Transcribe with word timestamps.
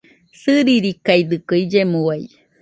Sɨririkaidɨkue 0.39 1.55
illemo 1.63 1.97
uailla. 2.07 2.37